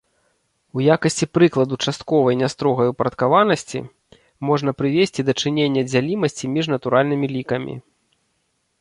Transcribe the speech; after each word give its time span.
У 0.77 0.85
якасці 0.93 1.25
прыкладу 1.37 1.75
частковай 1.87 2.37
нястрогай 2.43 2.89
упарадкаванасці 2.93 3.79
можна 4.51 4.69
прывесці 4.83 5.29
дачыненне 5.31 5.81
дзялімасці 5.91 6.45
між 6.59 6.65
натуральнымі 6.77 7.27
лікамі. 7.39 7.73